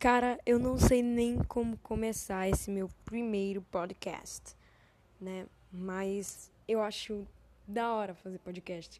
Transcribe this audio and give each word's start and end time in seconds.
Cara, 0.00 0.40
eu 0.46 0.58
não 0.58 0.78
sei 0.78 1.02
nem 1.02 1.44
como 1.44 1.76
começar 1.76 2.48
esse 2.48 2.70
meu 2.70 2.88
primeiro 3.04 3.60
podcast, 3.60 4.56
né? 5.20 5.46
Mas 5.70 6.50
eu 6.66 6.80
acho 6.80 7.26
da 7.68 7.92
hora 7.92 8.14
fazer 8.14 8.38
podcast. 8.38 8.98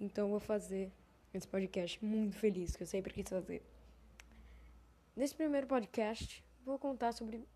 Então 0.00 0.24
eu 0.24 0.30
vou 0.30 0.40
fazer 0.40 0.90
esse 1.32 1.46
podcast 1.46 2.04
muito 2.04 2.36
feliz, 2.36 2.74
que 2.74 2.82
eu 2.82 2.86
sempre 2.88 3.14
quis 3.14 3.28
fazer. 3.28 3.62
Nesse 5.14 5.36
primeiro 5.36 5.68
podcast, 5.68 6.44
vou 6.66 6.80
contar 6.80 7.12
sobre 7.12 7.46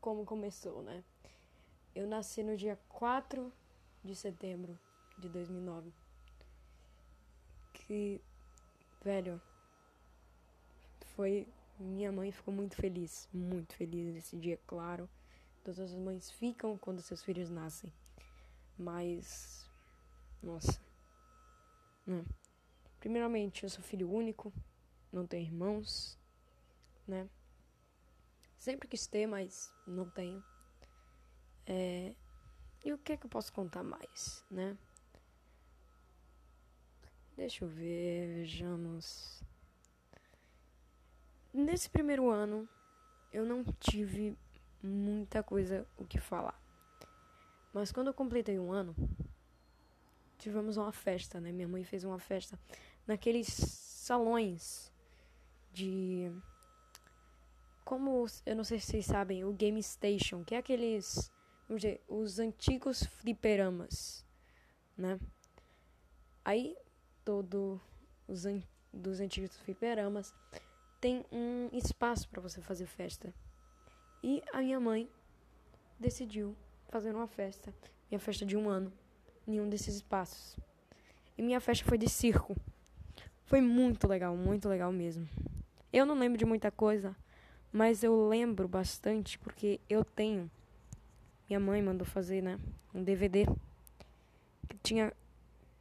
como 0.00 0.24
começou, 0.24 0.82
né? 0.82 1.04
Eu 1.94 2.04
nasci 2.04 2.42
no 2.42 2.56
dia 2.56 2.76
4 2.88 3.52
de 4.02 4.16
setembro 4.16 4.76
de 5.16 5.28
2009. 5.28 5.92
Que, 7.72 8.20
velho, 9.04 9.40
foi 11.14 11.46
minha 11.78 12.12
mãe 12.12 12.30
ficou 12.30 12.52
muito 12.52 12.76
feliz, 12.76 13.28
muito 13.32 13.74
feliz 13.74 14.14
nesse 14.14 14.36
dia, 14.36 14.58
claro. 14.66 15.08
Todas 15.62 15.80
as 15.80 15.94
mães 15.94 16.30
ficam 16.30 16.76
quando 16.78 17.02
seus 17.02 17.22
filhos 17.22 17.50
nascem. 17.50 17.92
Mas. 18.78 19.68
Nossa. 20.42 20.80
Né? 22.06 22.24
Primeiramente, 23.00 23.64
eu 23.64 23.68
sou 23.68 23.82
filho 23.82 24.10
único, 24.10 24.52
não 25.12 25.26
tenho 25.26 25.46
irmãos, 25.46 26.18
né? 27.06 27.28
Sempre 28.58 28.88
quis 28.88 29.06
ter, 29.06 29.26
mas 29.26 29.72
não 29.86 30.08
tenho. 30.08 30.42
É... 31.66 32.14
E 32.84 32.92
o 32.92 32.98
que 32.98 33.12
é 33.12 33.16
que 33.16 33.26
eu 33.26 33.30
posso 33.30 33.52
contar 33.52 33.82
mais, 33.82 34.44
né? 34.50 34.76
Deixa 37.36 37.64
eu 37.64 37.68
ver, 37.68 38.36
vejamos. 38.36 39.42
Nesse 41.54 41.88
primeiro 41.88 42.28
ano, 42.28 42.68
eu 43.32 43.46
não 43.46 43.62
tive 43.78 44.36
muita 44.82 45.40
coisa 45.40 45.86
o 45.96 46.04
que 46.04 46.18
falar. 46.18 46.60
Mas 47.72 47.92
quando 47.92 48.08
eu 48.08 48.14
completei 48.14 48.58
um 48.58 48.72
ano, 48.72 48.92
tivemos 50.36 50.76
uma 50.76 50.90
festa, 50.90 51.40
né? 51.40 51.52
Minha 51.52 51.68
mãe 51.68 51.84
fez 51.84 52.02
uma 52.02 52.18
festa 52.18 52.58
naqueles 53.06 53.46
salões 53.46 54.92
de. 55.72 56.28
Como 57.84 58.26
eu 58.44 58.56
não 58.56 58.64
sei 58.64 58.80
se 58.80 58.86
vocês 58.86 59.06
sabem, 59.06 59.44
o 59.44 59.52
Game 59.52 59.80
Station, 59.80 60.42
que 60.42 60.56
é 60.56 60.58
aqueles. 60.58 61.30
Vamos 61.68 61.82
dizer, 61.82 62.02
os 62.08 62.40
antigos 62.40 63.04
fliperamas, 63.04 64.26
né? 64.96 65.20
Aí, 66.44 66.76
todo 67.24 67.80
os 68.26 68.44
an 68.44 68.60
dos 68.92 69.20
antigos 69.20 69.56
fliperamas 69.58 70.34
tem 71.04 71.22
um 71.30 71.68
espaço 71.70 72.26
para 72.30 72.40
você 72.40 72.62
fazer 72.62 72.86
festa. 72.86 73.30
E 74.22 74.42
a 74.54 74.62
minha 74.62 74.80
mãe 74.80 75.06
decidiu 76.00 76.56
fazer 76.88 77.14
uma 77.14 77.26
festa, 77.26 77.74
minha 78.10 78.18
festa 78.18 78.46
de 78.46 78.56
um 78.56 78.70
ano, 78.70 78.90
em 79.46 79.60
um 79.60 79.68
desses 79.68 79.96
espaços. 79.96 80.56
E 81.36 81.42
minha 81.42 81.60
festa 81.60 81.84
foi 81.84 81.98
de 81.98 82.08
circo. 82.08 82.56
Foi 83.44 83.60
muito 83.60 84.08
legal, 84.08 84.34
muito 84.34 84.66
legal 84.66 84.90
mesmo. 84.90 85.28
Eu 85.92 86.06
não 86.06 86.18
lembro 86.18 86.38
de 86.38 86.46
muita 86.46 86.70
coisa, 86.70 87.14
mas 87.70 88.02
eu 88.02 88.26
lembro 88.26 88.66
bastante 88.66 89.38
porque 89.38 89.78
eu 89.90 90.06
tenho. 90.06 90.50
Minha 91.46 91.60
mãe 91.60 91.82
mandou 91.82 92.06
fazer, 92.06 92.42
né? 92.42 92.58
Um 92.94 93.04
DVD 93.04 93.44
que 94.66 94.78
tinha 94.82 95.12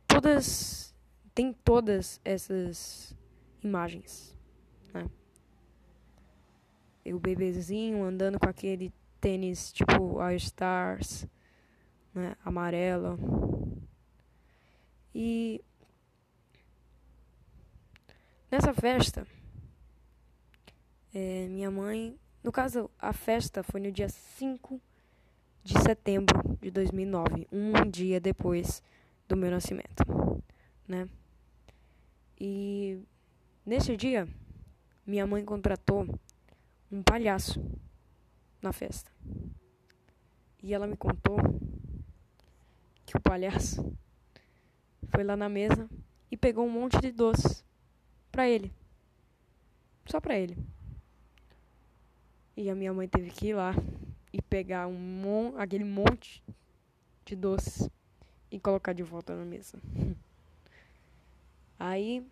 todas. 0.06 0.94
Tem 1.34 1.54
todas 1.54 2.20
essas 2.26 3.16
imagens 3.64 4.33
o 7.12 7.20
bebezinho 7.20 8.04
andando 8.04 8.40
com 8.40 8.48
aquele 8.48 8.94
tênis 9.20 9.72
tipo 9.74 10.20
All 10.20 10.34
Stars, 10.34 11.26
né? 12.14 12.36
Amarelo. 12.46 13.18
E 15.16 15.62
nessa 18.52 18.74
festa, 18.74 19.26
é, 21.14 21.48
minha 21.50 21.70
mãe, 21.70 22.18
no 22.44 22.52
caso, 22.52 22.90
a 23.00 23.14
festa 23.14 23.64
foi 23.64 23.82
no 23.82 23.92
dia 23.92 24.10
5 24.10 24.80
de 25.64 25.80
setembro 25.82 26.58
de 26.62 26.70
2009, 26.70 27.48
um 27.52 27.90
dia 27.90 28.20
depois 28.20 28.84
do 29.28 29.38
meu 29.38 29.50
nascimento, 29.50 30.04
né? 30.88 31.08
E 32.40 33.00
nesse 33.66 33.96
dia 33.96 34.28
minha 35.06 35.26
mãe 35.26 35.44
contratou 35.46 36.08
um 36.94 37.02
palhaço 37.02 37.60
na 38.62 38.72
festa. 38.72 39.12
E 40.62 40.76
ela 40.76 40.86
me 40.86 40.96
contou 40.96 41.38
que 43.04 43.18
o 43.18 43.20
palhaço 43.20 43.98
foi 45.10 45.24
lá 45.24 45.36
na 45.36 45.50
mesa 45.50 45.90
e 46.30 46.38
pegou 46.38 46.64
um 46.68 46.70
monte 46.70 47.00
de 47.00 47.12
doces 47.12 47.66
para 48.32 48.48
ele. 48.48 48.72
Só 50.06 50.22
para 50.22 50.38
ele. 50.38 50.56
E 52.56 52.70
a 52.70 52.76
minha 52.76 52.94
mãe 52.94 53.08
teve 53.08 53.32
que 53.32 53.48
ir 53.48 53.56
lá 53.56 53.74
e 54.32 54.40
pegar 54.40 54.86
um 54.86 54.94
mon 54.94 55.58
aquele 55.58 55.84
monte 55.84 56.44
de 57.26 57.36
doces 57.36 57.90
e 58.52 58.60
colocar 58.60 58.94
de 58.94 59.02
volta 59.02 59.36
na 59.36 59.44
mesa. 59.44 59.80
Aí 61.80 62.24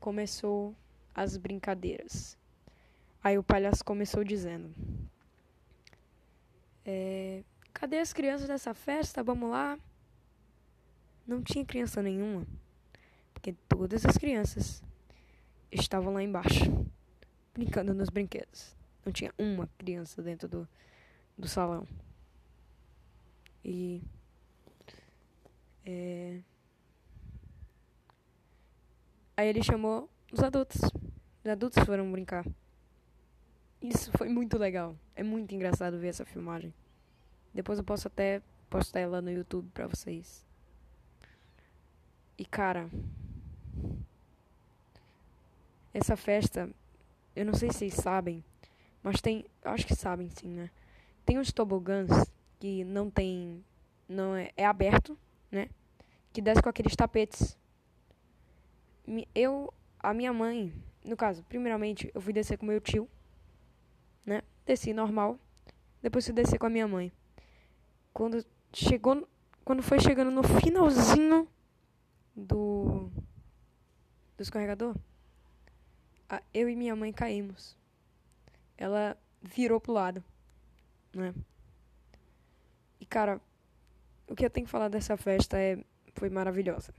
começou 0.00 0.74
as 1.14 1.36
brincadeiras. 1.36 2.38
Aí 3.26 3.36
o 3.36 3.42
palhaço 3.42 3.84
começou 3.84 4.22
dizendo: 4.22 4.72
é, 6.84 7.42
Cadê 7.74 7.98
as 7.98 8.12
crianças 8.12 8.46
dessa 8.46 8.72
festa? 8.72 9.20
Vamos 9.20 9.50
lá. 9.50 9.76
Não 11.26 11.42
tinha 11.42 11.64
criança 11.64 12.00
nenhuma, 12.00 12.46
porque 13.34 13.52
todas 13.68 14.06
as 14.06 14.16
crianças 14.16 14.80
estavam 15.72 16.14
lá 16.14 16.22
embaixo, 16.22 16.86
brincando 17.52 17.92
nos 17.92 18.10
brinquedos. 18.10 18.76
Não 19.04 19.12
tinha 19.12 19.34
uma 19.36 19.68
criança 19.76 20.22
dentro 20.22 20.48
do, 20.48 20.68
do 21.36 21.48
salão. 21.48 21.84
E. 23.64 24.00
É, 25.84 26.38
aí 29.36 29.48
ele 29.48 29.64
chamou 29.64 30.08
os 30.30 30.44
adultos. 30.44 30.80
Os 31.42 31.50
adultos 31.50 31.84
foram 31.84 32.12
brincar. 32.12 32.46
Isso 33.80 34.10
foi 34.16 34.28
muito 34.28 34.58
legal. 34.58 34.96
É 35.14 35.22
muito 35.22 35.54
engraçado 35.54 35.98
ver 35.98 36.08
essa 36.08 36.24
filmagem. 36.24 36.72
Depois 37.52 37.78
eu 37.78 37.84
posso 37.84 38.08
até 38.08 38.42
postar 38.68 39.00
ela 39.00 39.22
no 39.22 39.30
YouTube 39.30 39.70
pra 39.72 39.86
vocês. 39.86 40.44
E 42.38 42.44
cara, 42.44 42.90
essa 45.94 46.16
festa, 46.16 46.68
eu 47.34 47.46
não 47.46 47.54
sei 47.54 47.70
se 47.70 47.78
vocês 47.78 47.94
sabem, 47.94 48.44
mas 49.02 49.20
tem, 49.20 49.46
acho 49.64 49.86
que 49.86 49.94
sabem 49.94 50.28
sim, 50.28 50.48
né? 50.48 50.70
Tem 51.24 51.38
uns 51.38 51.52
tobogãs 51.52 52.10
que 52.60 52.84
não 52.84 53.08
tem, 53.10 53.64
não 54.06 54.36
é, 54.36 54.50
é 54.56 54.66
aberto, 54.66 55.18
né? 55.50 55.68
Que 56.32 56.42
desce 56.42 56.62
com 56.62 56.68
aqueles 56.68 56.94
tapetes. 56.94 57.56
Eu, 59.34 59.72
a 59.98 60.12
minha 60.12 60.32
mãe, 60.32 60.72
no 61.04 61.16
caso, 61.16 61.42
primeiramente 61.44 62.10
eu 62.14 62.20
fui 62.20 62.32
descer 62.32 62.58
com 62.58 62.66
meu 62.66 62.80
tio? 62.80 63.08
Desci 64.66 64.92
normal. 64.92 65.38
Depois 66.02 66.24
fui 66.24 66.34
descer 66.34 66.58
com 66.58 66.66
a 66.66 66.70
minha 66.70 66.86
mãe. 66.86 67.12
Quando 68.12 68.44
chegou, 68.72 69.26
quando 69.64 69.82
foi 69.82 70.00
chegando 70.00 70.30
no 70.30 70.42
finalzinho 70.42 71.48
do 72.34 73.10
do 74.36 74.42
escorregador, 74.42 74.94
eu 76.52 76.68
e 76.68 76.76
minha 76.76 76.94
mãe 76.94 77.12
caímos. 77.12 77.76
Ela 78.76 79.16
virou 79.40 79.80
pro 79.80 79.92
lado, 79.92 80.22
né? 81.14 81.34
E 83.00 83.06
cara, 83.06 83.40
o 84.26 84.34
que 84.34 84.44
eu 84.44 84.50
tenho 84.50 84.66
que 84.66 84.70
falar 84.70 84.88
dessa 84.88 85.16
festa 85.16 85.58
é 85.58 85.78
foi 86.14 86.28
maravilhosa. 86.28 86.92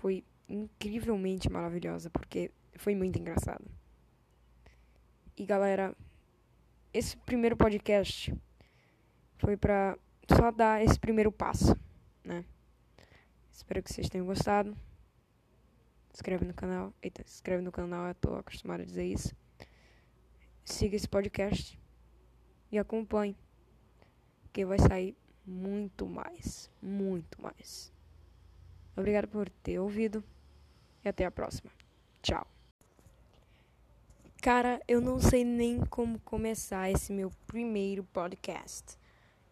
Foi 0.00 0.24
incrivelmente 0.48 1.50
maravilhosa, 1.50 2.10
porque 2.10 2.50
foi 2.74 2.94
muito 2.94 3.18
engraçado. 3.18 3.64
E 5.36 5.44
galera, 5.44 5.94
esse 6.94 7.14
primeiro 7.14 7.54
podcast 7.58 8.34
foi 9.36 9.54
pra 9.54 9.98
só 10.34 10.50
dar 10.50 10.82
esse 10.82 10.98
primeiro 10.98 11.30
passo, 11.30 11.76
né? 12.24 12.42
Espero 13.52 13.82
que 13.82 13.92
vocês 13.92 14.08
tenham 14.08 14.26
gostado. 14.26 14.74
Se 16.10 16.20
inscreve 16.20 16.46
no 16.46 16.54
canal. 16.54 16.90
Eita, 17.02 17.22
se 17.26 17.34
inscreve 17.34 17.62
no 17.62 17.70
canal, 17.70 18.06
eu 18.06 18.14
tô 18.14 18.34
acostumado 18.36 18.80
a 18.80 18.86
dizer 18.86 19.04
isso. 19.04 19.36
Siga 20.64 20.96
esse 20.96 21.08
podcast 21.08 21.78
e 22.72 22.78
acompanhe. 22.78 23.36
Que 24.54 24.64
vai 24.64 24.78
sair 24.78 25.14
muito 25.44 26.06
mais. 26.06 26.70
Muito 26.80 27.42
mais. 27.42 27.92
Obrigado 28.96 29.28
por 29.28 29.50
ter 29.50 29.78
ouvido 29.78 30.24
e 31.04 31.08
até 31.10 31.26
a 31.26 31.30
próxima. 31.30 31.70
Tchau. 32.22 32.55
Cara, 34.46 34.80
eu 34.86 35.00
não 35.00 35.18
sei 35.18 35.44
nem 35.44 35.84
como 35.86 36.20
começar 36.20 36.88
esse 36.88 37.12
meu 37.12 37.32
primeiro 37.48 38.04
podcast, 38.04 38.96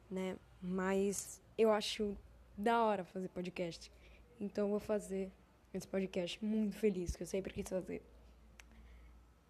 né? 0.09 0.37
Mas 0.63 1.43
eu 1.59 1.73
acho 1.73 2.17
da 2.57 2.81
hora 2.81 3.05
fazer 3.05 3.29
podcast. 3.31 3.91
Então 4.39 4.67
eu 4.67 4.71
vou 4.71 4.79
fazer 4.79 5.33
esse 5.73 5.89
podcast 5.89 6.45
muito 6.45 6.77
feliz, 6.77 7.17
que 7.17 7.25
eu 7.25 7.27
sempre 7.27 7.53
quis 7.53 7.69
fazer. 7.69 8.05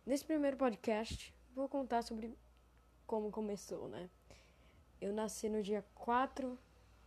Nesse 0.06 0.24
primeiro 0.24 0.56
podcast, 0.56 1.34
vou 1.54 1.68
contar 1.68 2.00
sobre 2.00 2.34
como 3.06 3.30
começou, 3.30 3.86
né? 3.86 4.08
Eu 4.98 5.12
nasci 5.12 5.50
no 5.50 5.62
dia 5.62 5.84
4 5.94 6.58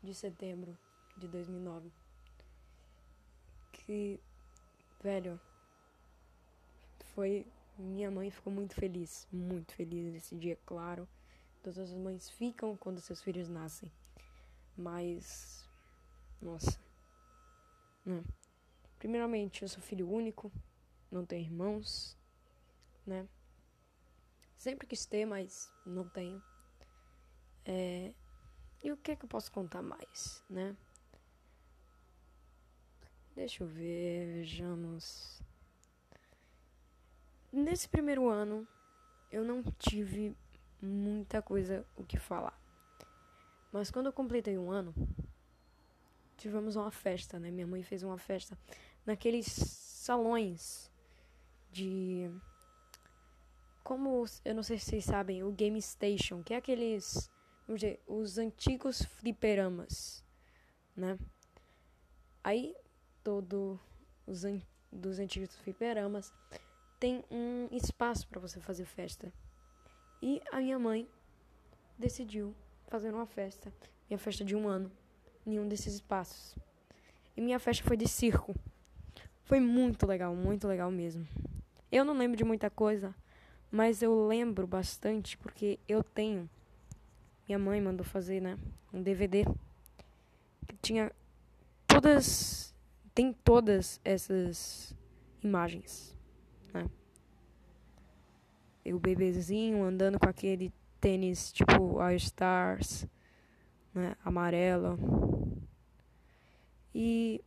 de 0.04 0.14
setembro 0.14 0.78
de 1.18 1.28
2009. 1.28 1.92
Que, 3.72 4.20
velho, 5.02 5.42
foi. 7.16 7.44
Minha 7.78 8.10
mãe 8.10 8.32
ficou 8.32 8.52
muito 8.52 8.74
feliz, 8.74 9.28
muito 9.32 9.74
feliz 9.74 10.12
nesse 10.12 10.36
dia, 10.36 10.58
claro. 10.66 11.08
Todas 11.62 11.78
as 11.78 11.94
mães 11.94 12.30
ficam 12.30 12.76
quando 12.76 13.00
seus 13.00 13.22
filhos 13.22 13.48
nascem. 13.48 13.92
Mas. 14.76 15.70
Nossa. 16.42 16.80
Né? 18.04 18.24
Primeiramente, 18.98 19.62
eu 19.62 19.68
sou 19.68 19.82
filho 19.82 20.10
único, 20.10 20.52
não 21.12 21.26
tenho 21.26 21.46
irmãos, 21.46 22.18
né? 23.06 23.28
Sempre 24.58 24.88
quis 24.88 25.06
ter, 25.06 25.26
mas 25.26 25.72
não 25.86 26.08
tenho. 26.10 26.42
É... 27.64 28.12
E 28.84 28.92
o 28.92 28.98
que 28.98 29.12
é 29.12 29.16
que 29.16 29.26
eu 29.26 29.30
posso 29.30 29.52
contar 29.52 29.84
mais, 29.84 30.44
né? 30.50 30.76
Deixa 33.36 33.64
eu 33.64 33.68
ver, 33.68 34.34
vejamos. 34.34 35.42
Nesse 37.52 37.88
primeiro 37.88 38.28
ano, 38.28 38.68
eu 39.32 39.44
não 39.44 39.64
tive 39.80 40.36
muita 40.82 41.42
coisa 41.42 41.86
o 41.96 42.04
que 42.04 42.18
falar. 42.18 42.60
Mas 43.72 43.90
quando 43.92 44.08
eu 44.08 44.14
completei 44.14 44.58
um 44.58 44.72
ano, 44.72 44.94
tivemos 46.38 46.76
uma 46.76 46.92
festa, 46.92 47.40
né? 47.40 47.52
Minha 47.52 47.68
mãe 47.68 47.84
fez 47.84 48.04
uma 48.04 48.18
festa 48.18 48.58
naqueles 49.06 49.46
salões 49.48 50.92
de 51.72 52.30
como 53.84 54.26
eu 54.44 54.54
não 54.54 54.64
sei 54.64 54.78
se 54.78 54.86
vocês 54.86 55.06
sabem, 55.06 55.44
o 55.44 55.52
Game 55.52 55.82
Station, 55.82 56.44
que 56.44 56.54
é 56.54 56.58
aqueles, 56.58 57.32
vamos 57.66 57.80
dizer, 57.80 58.02
os 58.06 58.38
antigos 58.38 59.02
fliperamas, 59.02 60.22
né? 60.94 61.18
Aí 62.44 62.76
todo 63.24 63.80
os 64.26 64.44
an 64.44 64.62
dos 64.92 65.20
antigos 65.20 65.56
fliperamas 65.58 66.34
tem 67.00 67.24
um 67.30 67.68
espaço 67.72 68.28
para 68.28 68.40
você 68.40 68.60
fazer 68.60 68.86
festa. 68.86 69.32
E 70.22 70.42
a 70.52 70.60
minha 70.60 70.80
mãe 70.80 71.08
decidiu 71.98 72.56
fazer 72.88 73.14
uma 73.14 73.26
festa, 73.26 73.72
minha 74.10 74.18
festa 74.18 74.44
de 74.44 74.56
um 74.56 74.68
ano, 74.68 74.92
em 75.46 75.60
um 75.60 75.68
desses 75.68 75.96
espaços. 75.96 76.56
E 77.36 77.42
minha 77.42 77.60
festa 77.60 77.84
foi 77.84 77.96
de 77.96 78.08
circo. 78.08 78.56
Foi 79.44 79.60
muito 79.60 80.06
legal, 80.06 80.36
muito 80.36 80.68
legal 80.68 80.92
mesmo. 80.92 81.28
Eu 81.92 82.04
não 82.04 82.18
lembro 82.18 82.36
de 82.36 82.44
muita 82.44 82.70
coisa, 82.70 83.16
mas 83.72 84.02
eu 84.02 84.28
lembro 84.28 84.66
bastante 84.66 85.38
porque 85.38 85.80
eu 85.88 86.04
tenho. 86.04 86.50
Minha 87.48 87.60
mãe 87.60 87.80
mandou 87.80 88.06
fazer, 88.06 88.42
né? 88.42 88.58
Um 88.92 89.02
DVD 89.02 89.46
que 90.68 90.76
tinha 90.82 91.12
todas. 91.86 92.74
Tem 93.14 93.34
todas 93.34 94.00
essas 94.04 94.96
imagens, 95.42 96.17
né? 96.74 96.86
E 98.86 98.94
o 98.94 99.00
bebezinho 99.00 99.84
andando 99.84 100.20
com 100.20 100.30
aquele 100.30 100.74
tênis 101.00 101.52
tipo 101.52 102.00
All 102.00 102.14
Stars, 102.14 103.06
né? 103.94 104.16
Amarelo. 104.24 104.98
E 106.94 107.44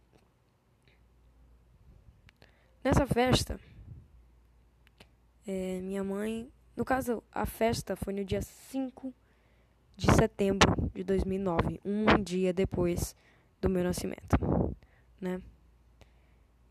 nessa 2.85 3.07
festa 3.07 3.59
é, 5.51 5.81
minha 5.81 6.05
mãe. 6.05 6.49
No 6.77 6.85
caso, 6.85 7.23
a 7.33 7.45
festa 7.45 7.97
foi 7.97 8.13
no 8.13 8.25
dia 8.25 8.41
5 8.41 9.13
de 9.97 10.07
setembro 10.15 10.91
de 10.95 11.03
2009, 11.03 11.81
um 11.85 12.23
dia 12.23 12.53
depois 12.53 13.15
do 13.61 13.69
meu 13.69 13.83
nascimento, 13.85 14.37
né? 15.21 15.43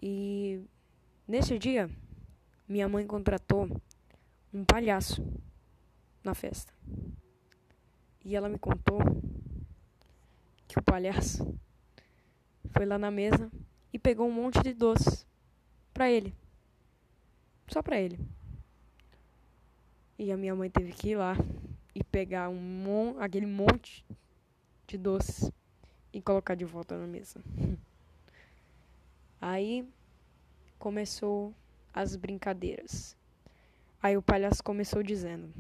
E 0.01 0.63
nesse 1.27 1.59
dia, 1.59 1.89
minha 2.69 2.87
mãe 2.87 3.05
contratou 3.07 3.67
um 4.53 4.63
palhaço 4.63 5.25
na 6.23 6.35
festa. 6.35 6.71
E 8.23 8.35
ela 8.35 8.47
me 8.47 8.59
contou 8.59 8.99
que 10.67 10.77
o 10.77 10.83
palhaço 10.83 11.59
foi 12.69 12.85
lá 12.85 12.99
na 12.99 13.09
mesa 13.09 13.51
e 13.91 13.97
pegou 13.97 14.27
um 14.27 14.31
monte 14.31 14.61
de 14.61 14.71
doces 14.71 15.25
para 15.91 16.11
ele. 16.11 16.31
Só 17.67 17.81
para 17.81 17.99
ele. 17.99 18.19
E 20.19 20.31
a 20.31 20.37
minha 20.37 20.55
mãe 20.55 20.69
teve 20.69 20.91
que 20.91 21.09
ir 21.09 21.15
lá 21.15 21.35
e 21.95 22.03
pegar 22.03 22.49
um 22.49 22.61
mon 22.61 23.19
aquele 23.19 23.47
monte 23.47 24.05
de 24.85 24.95
doces 24.95 25.51
e 26.13 26.21
colocar 26.21 26.53
de 26.53 26.65
volta 26.65 26.95
na 26.95 27.07
mesa. 27.07 27.41
Aí 29.41 29.89
começou 30.77 31.53
as 31.93 32.15
brincadeiras. 32.15 33.15
Aí 34.01 34.15
o 34.15 34.21
palhaço 34.21 34.63
começou 34.63 35.03
dizendo: 35.03 35.53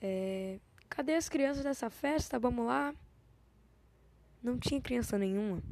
é, 0.00 0.58
Cadê 0.88 1.14
as 1.14 1.28
crianças 1.28 1.64
dessa 1.64 1.90
festa? 1.90 2.38
Vamos 2.38 2.66
lá. 2.66 2.94
Não 4.42 4.58
tinha 4.58 4.80
criança 4.80 5.18
nenhuma, 5.18 5.62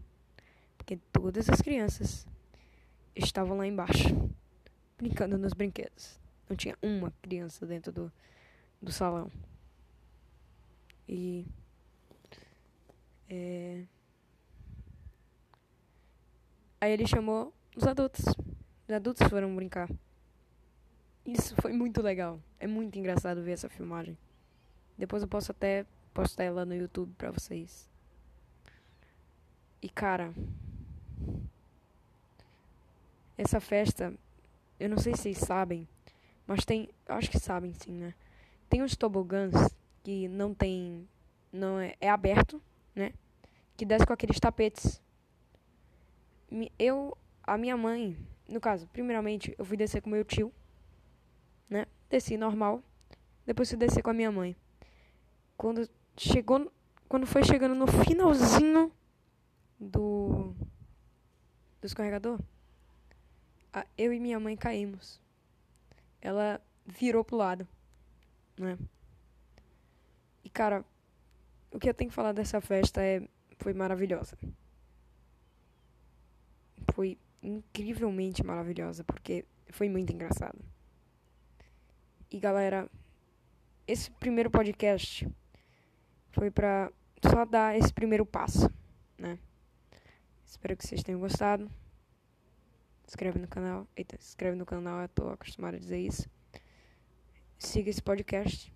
porque 0.76 0.98
todas 1.12 1.48
as 1.48 1.60
crianças 1.62 2.26
estavam 3.14 3.56
lá 3.56 3.66
embaixo, 3.66 4.08
brincando 4.98 5.38
nos 5.38 5.52
brinquedos. 5.52 6.18
Não 6.48 6.56
tinha 6.56 6.76
uma 6.82 7.12
criança 7.22 7.64
dentro 7.64 7.92
do, 7.92 8.12
do 8.82 8.90
salão. 8.92 9.30
E. 11.08 11.46
É... 13.28 13.84
Aí 16.80 16.92
ele 16.92 17.06
chamou 17.06 17.52
os 17.76 17.86
adultos. 17.86 18.24
Os 18.86 18.94
adultos 18.94 19.26
foram 19.28 19.54
brincar. 19.54 19.88
Isso 21.24 21.54
foi 21.56 21.72
muito 21.72 22.02
legal. 22.02 22.38
É 22.60 22.66
muito 22.66 22.98
engraçado 22.98 23.42
ver 23.42 23.52
essa 23.52 23.68
filmagem. 23.68 24.16
Depois 24.96 25.22
eu 25.22 25.28
posso 25.28 25.50
até 25.50 25.86
postar 26.12 26.44
ela 26.44 26.66
no 26.66 26.74
YouTube 26.74 27.14
pra 27.16 27.30
vocês. 27.30 27.88
E 29.80 29.88
cara. 29.88 30.34
Essa 33.38 33.58
festa. 33.58 34.12
Eu 34.78 34.90
não 34.90 34.98
sei 34.98 35.14
se 35.14 35.22
vocês 35.22 35.38
sabem. 35.38 35.88
Mas 36.46 36.64
tem, 36.64 36.90
acho 37.08 37.30
que 37.30 37.38
sabem 37.38 37.72
sim, 37.72 37.92
né? 37.92 38.14
Tem 38.68 38.82
uns 38.82 38.96
tobogãs 38.96 39.52
que 40.02 40.28
não 40.28 40.52
tem, 40.52 41.08
não 41.50 41.80
é, 41.80 41.94
é 41.98 42.10
aberto, 42.10 42.60
né? 42.94 43.14
Que 43.76 43.86
desce 43.86 44.06
com 44.06 44.12
aqueles 44.12 44.38
tapetes. 44.38 45.00
Eu, 46.78 47.16
a 47.42 47.56
minha 47.56 47.76
mãe, 47.76 48.16
no 48.48 48.60
caso, 48.60 48.86
primeiramente 48.88 49.54
eu 49.58 49.64
fui 49.64 49.76
descer 49.76 50.00
com 50.02 50.10
meu 50.10 50.24
tio, 50.24 50.52
né? 51.68 51.86
Desci 52.08 52.36
normal, 52.36 52.82
depois 53.46 53.68
fui 53.68 53.78
descer 53.78 54.02
com 54.02 54.10
a 54.10 54.14
minha 54.14 54.30
mãe. 54.30 54.56
Quando 55.56 55.88
chegou, 56.16 56.70
quando 57.08 57.26
foi 57.26 57.42
chegando 57.44 57.74
no 57.74 57.86
finalzinho 57.86 58.92
do 59.78 60.54
do 61.80 61.86
escorregador, 61.86 62.40
eu 63.98 64.12
e 64.12 64.20
minha 64.20 64.40
mãe 64.40 64.56
caímos 64.56 65.20
ela 66.24 66.58
virou 66.86 67.22
pro 67.22 67.36
lado, 67.36 67.68
né? 68.56 68.78
E 70.42 70.48
cara, 70.48 70.82
o 71.70 71.78
que 71.78 71.88
eu 71.88 71.94
tenho 71.94 72.08
que 72.08 72.16
falar 72.16 72.32
dessa 72.32 72.60
festa 72.62 73.02
é 73.02 73.28
foi 73.58 73.74
maravilhosa. 73.74 74.38
Foi 76.94 77.18
incrivelmente 77.44 78.44
maravilhosa 78.44 79.04
porque 79.04 79.44
foi 79.68 79.88
muito 79.88 80.12
engraçado. 80.12 80.58
E 82.30 82.38
galera, 82.40 82.90
esse 83.86 84.10
primeiro 84.10 84.50
podcast 84.50 85.28
foi 86.32 86.50
pra 86.50 86.90
só 87.22 87.44
dar 87.44 87.76
esse 87.76 87.92
primeiro 87.92 88.26
passo, 88.26 88.68
né? 89.18 89.38
Espero 90.44 90.76
que 90.76 90.86
vocês 90.86 91.02
tenham 91.02 91.20
gostado 91.20 91.70
inscreve 93.06 93.38
no 93.38 93.46
canal. 93.46 93.86
Eita, 93.96 94.16
inscreve 94.16 94.56
no 94.56 94.66
canal, 94.66 95.00
eu 95.00 95.08
tô 95.08 95.28
acostumado 95.28 95.76
a 95.76 95.78
dizer 95.78 95.98
isso. 95.98 96.28
Siga 97.58 97.90
esse 97.90 98.02
podcast 98.02 98.72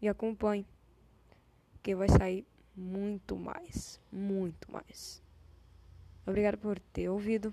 e 0.00 0.08
acompanhe. 0.08 0.66
Que 1.82 1.94
vai 1.94 2.08
sair 2.08 2.46
muito 2.76 3.36
mais. 3.36 4.00
Muito 4.12 4.70
mais. 4.70 5.22
Obrigado 6.26 6.58
por 6.58 6.78
ter 6.78 7.08
ouvido. 7.08 7.52